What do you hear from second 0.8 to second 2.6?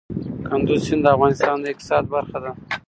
سیند د افغانستان د اقتصاد برخه ده.